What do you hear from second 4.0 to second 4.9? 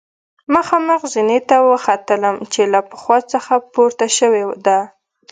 شوې ده.